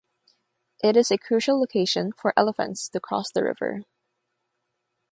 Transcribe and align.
It 0.83 0.97
is 0.97 1.11
a 1.11 1.17
crucial 1.19 1.59
location 1.59 2.11
for 2.11 2.33
elephants 2.35 2.89
to 2.89 2.99
cross 2.99 3.31
the 3.31 3.43
river. 3.43 3.83